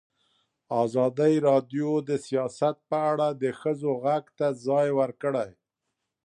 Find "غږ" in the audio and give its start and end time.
4.03-4.25